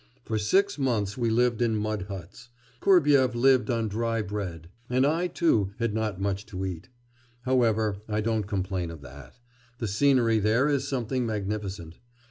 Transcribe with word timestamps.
For 0.25 0.39
six 0.39 0.79
months 0.79 1.15
we 1.15 1.29
lived 1.29 1.61
in 1.61 1.75
mud 1.75 2.05
huts. 2.07 2.49
Kurbyev 2.79 3.35
lived 3.35 3.69
on 3.69 3.87
dry 3.87 4.23
bread, 4.23 4.67
and 4.89 5.05
I, 5.05 5.27
too, 5.27 5.73
had 5.77 5.93
not 5.93 6.19
much 6.19 6.43
to 6.47 6.65
eat. 6.65 6.89
However, 7.43 7.97
I 8.09 8.19
don't 8.19 8.47
complain 8.47 8.89
of 8.89 9.01
that; 9.01 9.37
the 9.77 9.87
scenery 9.87 10.39
there 10.39 10.67
is 10.67 10.87
something 10.87 11.23
magnificent. 11.27 11.99